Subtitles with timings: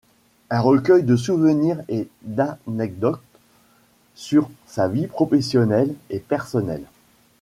[0.49, 3.21] Un recueil de souvenirs et d'anecdotes
[4.15, 6.85] sur sa vie professionnelle et personnelle.